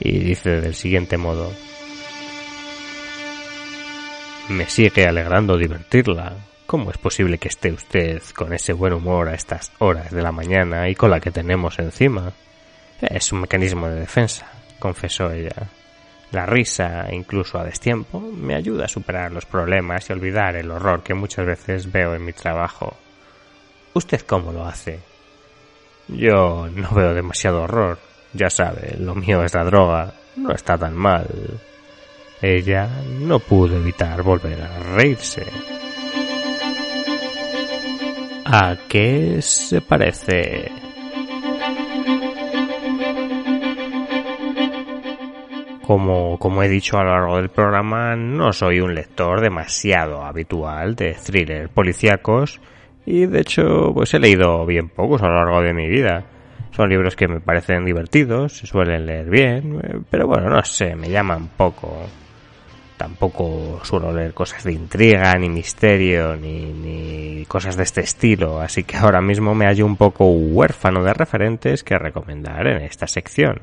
Y 0.00 0.18
dice 0.18 0.60
del 0.60 0.74
siguiente 0.74 1.16
modo. 1.16 1.50
Me 4.50 4.66
sigue 4.66 5.06
alegrando 5.06 5.56
divertirla. 5.56 6.34
¿Cómo 6.68 6.90
es 6.90 6.98
posible 6.98 7.38
que 7.38 7.48
esté 7.48 7.72
usted 7.72 8.22
con 8.34 8.52
ese 8.52 8.74
buen 8.74 8.92
humor 8.92 9.30
a 9.30 9.34
estas 9.34 9.72
horas 9.78 10.10
de 10.10 10.20
la 10.20 10.32
mañana 10.32 10.86
y 10.90 10.94
con 10.94 11.10
la 11.10 11.18
que 11.18 11.30
tenemos 11.30 11.78
encima? 11.78 12.30
Es 13.00 13.32
un 13.32 13.40
mecanismo 13.40 13.88
de 13.88 14.00
defensa, 14.00 14.52
confesó 14.78 15.32
ella. 15.32 15.70
La 16.30 16.44
risa, 16.44 17.06
incluso 17.10 17.58
a 17.58 17.64
destiempo, 17.64 18.20
me 18.20 18.54
ayuda 18.54 18.84
a 18.84 18.88
superar 18.88 19.32
los 19.32 19.46
problemas 19.46 20.10
y 20.10 20.12
olvidar 20.12 20.56
el 20.56 20.70
horror 20.70 21.02
que 21.02 21.14
muchas 21.14 21.46
veces 21.46 21.90
veo 21.90 22.14
en 22.14 22.26
mi 22.26 22.34
trabajo. 22.34 22.94
¿Usted 23.94 24.20
cómo 24.26 24.52
lo 24.52 24.66
hace? 24.66 25.00
Yo 26.06 26.68
no 26.70 26.90
veo 26.90 27.14
demasiado 27.14 27.62
horror. 27.62 27.98
Ya 28.34 28.50
sabe, 28.50 28.94
lo 28.98 29.14
mío 29.14 29.42
es 29.42 29.54
la 29.54 29.64
droga. 29.64 30.12
No 30.36 30.52
está 30.52 30.76
tan 30.76 30.94
mal. 30.94 31.28
Ella 32.42 32.90
no 33.20 33.38
pudo 33.38 33.74
evitar 33.74 34.22
volver 34.22 34.60
a 34.60 34.80
reírse. 34.80 35.46
¿A 38.50 38.78
qué 38.88 39.42
se 39.42 39.82
parece? 39.82 40.72
Como, 45.82 46.38
como 46.38 46.62
he 46.62 46.68
dicho 46.70 46.96
a 46.96 47.04
lo 47.04 47.10
largo 47.10 47.36
del 47.36 47.50
programa, 47.50 48.16
no 48.16 48.54
soy 48.54 48.80
un 48.80 48.94
lector 48.94 49.42
demasiado 49.42 50.24
habitual 50.24 50.94
de 50.94 51.12
thrillers 51.12 51.70
policíacos 51.70 52.58
y 53.04 53.26
de 53.26 53.40
hecho 53.40 53.92
pues 53.92 54.14
he 54.14 54.18
leído 54.18 54.64
bien 54.64 54.88
pocos 54.88 55.20
a 55.22 55.28
lo 55.28 55.34
largo 55.34 55.60
de 55.60 55.74
mi 55.74 55.86
vida. 55.86 56.24
Son 56.70 56.88
libros 56.88 57.16
que 57.16 57.28
me 57.28 57.40
parecen 57.40 57.84
divertidos, 57.84 58.54
se 58.56 58.66
suelen 58.66 59.04
leer 59.04 59.28
bien, 59.28 59.78
eh, 59.82 60.00
pero 60.08 60.26
bueno, 60.26 60.48
no 60.48 60.64
sé, 60.64 60.96
me 60.96 61.10
llaman 61.10 61.50
poco. 61.54 62.06
Tampoco 62.98 63.80
suelo 63.84 64.12
leer 64.12 64.34
cosas 64.34 64.64
de 64.64 64.72
intriga, 64.72 65.32
ni 65.38 65.48
misterio, 65.48 66.36
ni, 66.36 66.64
ni 66.72 67.44
cosas 67.46 67.76
de 67.76 67.84
este 67.84 68.00
estilo, 68.00 68.60
así 68.60 68.82
que 68.82 68.96
ahora 68.96 69.20
mismo 69.20 69.54
me 69.54 69.66
hallo 69.66 69.86
un 69.86 69.96
poco 69.96 70.28
huérfano 70.28 71.04
de 71.04 71.14
referentes 71.14 71.84
que 71.84 71.96
recomendar 71.96 72.66
en 72.66 72.82
esta 72.82 73.06
sección. 73.06 73.60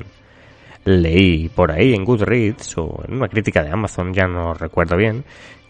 Leí 0.85 1.49
por 1.49 1.71
ahí 1.71 1.93
en 1.93 2.05
Goodreads 2.05 2.77
o 2.77 3.03
en 3.07 3.15
una 3.15 3.27
crítica 3.27 3.61
de 3.61 3.71
Amazon, 3.71 4.13
ya 4.13 4.25
no 4.25 4.53
recuerdo 4.53 4.95
bien, 4.95 5.25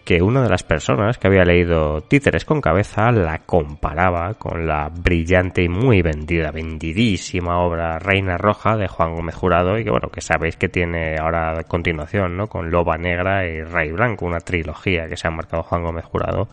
que 0.06 0.22
una 0.22 0.40
de 0.40 0.48
las 0.48 0.62
personas 0.62 1.18
que 1.18 1.26
había 1.26 1.44
leído 1.44 2.00
Títeres 2.00 2.44
con 2.44 2.60
cabeza 2.60 3.10
la 3.10 3.40
comparaba 3.40 4.34
con 4.34 4.64
la 4.64 4.88
brillante 4.88 5.64
y 5.64 5.68
muy 5.68 6.00
vendida, 6.00 6.52
vendidísima 6.52 7.58
obra 7.58 7.98
Reina 7.98 8.36
Roja 8.38 8.76
de 8.76 8.86
Juan 8.86 9.16
Gómez 9.16 9.34
Jurado 9.34 9.76
y 9.76 9.82
que 9.82 9.90
bueno, 9.90 10.08
que 10.08 10.20
sabéis 10.20 10.56
que 10.56 10.68
tiene 10.68 11.16
ahora 11.18 11.64
continuación, 11.64 12.36
¿no? 12.36 12.46
Con 12.46 12.70
Loba 12.70 12.96
Negra 12.96 13.48
y 13.48 13.62
Rey 13.62 13.90
Blanco, 13.90 14.26
una 14.26 14.38
trilogía 14.38 15.08
que 15.08 15.16
se 15.16 15.26
ha 15.26 15.32
marcado 15.32 15.64
Juan 15.64 15.82
Gómez 15.82 16.04
Jurado. 16.04 16.48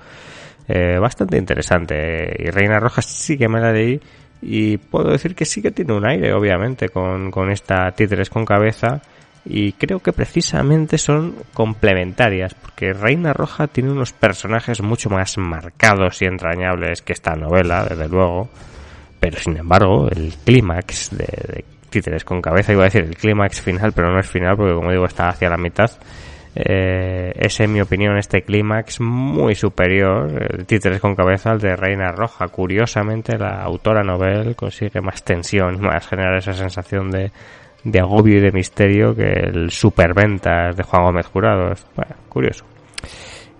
Eh, 0.68 0.98
bastante 1.00 1.38
interesante. 1.38 2.36
Y 2.40 2.50
Reina 2.50 2.80
Roja 2.80 3.04
sí 3.04 3.38
que 3.38 3.48
me 3.48 3.62
la 3.62 3.72
leí 3.72 4.02
y 4.42 4.78
puedo 4.78 5.12
decir 5.12 5.36
que 5.36 5.46
sí 5.46 5.62
que 5.62 5.70
tiene 5.70 5.94
un 5.94 6.08
aire, 6.08 6.34
obviamente, 6.34 6.90
con, 6.90 7.30
con 7.30 7.52
esta 7.52 7.92
títeres 7.92 8.32
con 8.32 8.46
cabeza. 8.46 9.00
Y 9.46 9.74
creo 9.74 10.00
que 10.00 10.14
precisamente 10.14 10.98
son 10.98 11.36
complementarias, 11.54 12.54
porque 12.54 12.94
Reina 12.94 13.34
Roja 13.34 13.68
tiene 13.68 13.92
unos 13.92 14.14
personajes 14.14 14.82
mucho 14.82 15.10
más 15.10 15.38
marcados 15.38 16.22
y 16.22 16.26
entrañables 16.26 17.02
que 17.02 17.14
esta 17.14 17.36
novela, 17.36 17.86
desde 17.86 18.08
luego. 18.08 18.50
Pero 19.20 19.38
sin 19.38 19.58
embargo, 19.58 20.08
el 20.10 20.34
clímax 20.46 21.10
de, 21.12 21.26
de 21.26 21.66
Títeres 21.90 22.26
con 22.26 22.42
cabeza, 22.42 22.74
iba 22.74 22.82
a 22.82 22.86
decir 22.86 23.04
el 23.04 23.16
clímax 23.16 23.62
final, 23.62 23.92
pero 23.94 24.12
no 24.12 24.20
es 24.20 24.28
final, 24.28 24.56
porque 24.56 24.74
como 24.74 24.92
digo, 24.92 25.06
está 25.06 25.30
hacia 25.30 25.50
la 25.50 25.58
mitad 25.58 25.92
eh, 26.56 27.34
es 27.36 27.60
en 27.62 27.74
mi 27.74 27.82
opinión 27.82 28.16
este 28.18 28.44
clímax 28.44 29.00
muy 29.00 29.56
superior, 29.56 30.30
el 30.52 30.66
títeres 30.68 31.00
con 31.00 31.16
cabeza 31.16 31.52
al 31.52 31.60
de 31.60 31.76
Reina 31.76 32.12
Roja. 32.12 32.48
Curiosamente 32.48 33.38
la 33.38 33.64
autora 33.64 34.04
novel 34.04 34.56
consigue 34.56 35.02
más 35.02 35.24
tensión 35.24 35.82
más 35.82 36.08
generar 36.08 36.38
esa 36.38 36.54
sensación 36.54 37.10
de, 37.10 37.32
de 37.84 38.00
agobio 38.00 38.38
y 38.38 38.42
de 38.42 38.52
misterio 38.52 39.16
que 39.16 39.30
el 39.30 39.70
superventas 39.72 40.76
de 40.76 40.84
Juan 40.84 41.04
Gómez 41.04 41.28
Jurado. 41.28 41.74
Bueno, 41.96 42.16
curioso. 42.30 42.66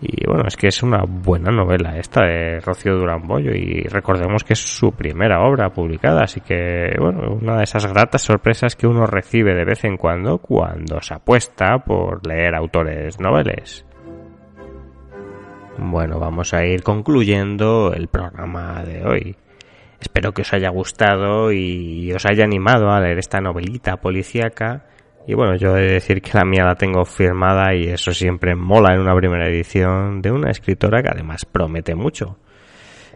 Y 0.06 0.26
bueno, 0.28 0.44
es 0.48 0.58
que 0.58 0.68
es 0.68 0.84
una 0.84 1.04
buena 1.08 1.50
novela 1.50 1.98
esta 1.98 2.26
de 2.26 2.60
Rocío 2.60 2.94
Durán 2.94 3.26
Bollo 3.26 3.52
y 3.56 3.84
recordemos 3.84 4.44
que 4.44 4.52
es 4.52 4.60
su 4.60 4.92
primera 4.92 5.42
obra 5.48 5.70
publicada, 5.70 6.24
así 6.24 6.42
que 6.42 6.94
bueno, 7.00 7.34
una 7.42 7.56
de 7.56 7.64
esas 7.64 7.86
gratas 7.86 8.22
sorpresas 8.22 8.76
que 8.76 8.86
uno 8.86 9.06
recibe 9.06 9.56
de 9.56 9.64
vez 9.64 9.86
en 9.86 9.96
cuando 9.96 10.40
cuando 10.40 11.02
se 11.02 11.14
apuesta 11.14 11.78
por 11.80 12.28
leer 12.28 12.54
autores 12.54 13.18
noveles. 13.22 13.86
Bueno, 15.78 16.20
vamos 16.20 16.54
a 16.54 16.66
ir 16.66 16.84
concluyendo 16.84 17.94
el 17.94 18.10
programa 18.10 18.84
de 18.84 19.06
hoy. 19.06 19.36
Espero 20.04 20.34
que 20.34 20.42
os 20.42 20.52
haya 20.52 20.70
gustado 20.70 21.54
y 21.54 22.12
os 22.12 22.26
haya 22.26 22.44
animado 22.44 22.92
a 22.92 23.00
leer 23.00 23.20
esta 23.20 23.40
novelita 23.40 23.96
policíaca 23.96 24.84
y 25.26 25.34
bueno, 25.34 25.56
yo 25.56 25.78
he 25.78 25.82
de 25.82 25.94
decir 25.94 26.22
que 26.22 26.38
la 26.38 26.44
mía 26.44 26.66
la 26.66 26.76
tengo 26.76 27.06
firmada 27.06 27.74
y 27.74 27.86
eso 27.86 28.14
siempre 28.14 28.56
mola 28.56 28.94
en 28.94 29.00
una 29.00 29.16
primera 29.16 29.48
edición 29.48 30.22
de 30.22 30.32
una 30.32 30.52
escritora 30.52 31.02
que 31.02 31.10
además 31.10 31.46
promete 31.46 31.96
mucho. 31.96 32.38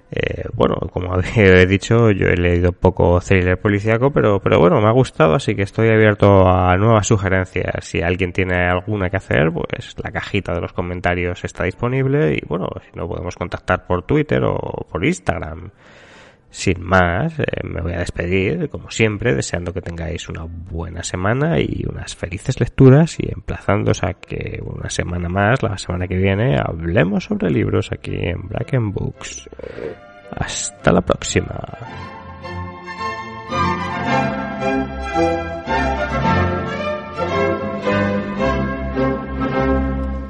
Eh, 0.09 0.45
bueno, 0.53 0.75
como 0.93 1.19
he 1.35 1.65
dicho, 1.65 2.11
yo 2.11 2.27
he 2.27 2.37
leído 2.37 2.71
poco 2.71 3.19
thriller 3.19 3.59
policíaco, 3.59 4.11
pero, 4.11 4.39
pero 4.39 4.57
bueno, 4.57 4.79
me 4.79 4.87
ha 4.87 4.91
gustado, 4.91 5.35
así 5.35 5.53
que 5.53 5.63
estoy 5.63 5.89
abierto 5.89 6.47
a 6.47 6.77
nuevas 6.77 7.07
sugerencias. 7.07 7.85
Si 7.85 8.01
alguien 8.01 8.31
tiene 8.31 8.55
alguna 8.69 9.09
que 9.09 9.17
hacer, 9.17 9.51
pues 9.51 9.93
la 10.01 10.09
cajita 10.11 10.53
de 10.53 10.61
los 10.61 10.71
comentarios 10.71 11.43
está 11.43 11.65
disponible 11.65 12.35
y 12.35 12.47
bueno, 12.47 12.69
si 12.85 12.97
no 12.97 13.05
podemos 13.05 13.35
contactar 13.35 13.85
por 13.85 14.03
Twitter 14.03 14.41
o 14.45 14.57
por 14.89 15.03
Instagram. 15.03 15.71
Sin 16.49 16.81
más, 16.81 17.39
eh, 17.39 17.45
me 17.63 17.81
voy 17.81 17.93
a 17.93 17.99
despedir, 17.99 18.69
como 18.69 18.89
siempre, 18.89 19.35
deseando 19.35 19.73
que 19.73 19.81
tengáis 19.81 20.29
una 20.29 20.45
buena 20.45 21.03
semana 21.03 21.59
y 21.59 21.83
unas 21.87 22.15
felices 22.15 22.59
lecturas 22.59 23.19
y 23.19 23.31
emplazándos 23.31 24.03
a 24.03 24.13
que 24.13 24.59
una 24.63 24.89
semana 24.89 25.29
más, 25.29 25.61
la 25.61 25.77
semana 25.77 26.07
que 26.07 26.15
viene, 26.15 26.57
hablemos 26.57 27.25
sobre 27.25 27.49
libros 27.49 27.91
aquí 27.91 28.15
en 28.15 28.47
Black 28.47 28.73
and 28.73 28.93
Books. 28.93 29.49
Hasta 30.31 30.91
la 30.91 31.01
próxima. 31.01 31.59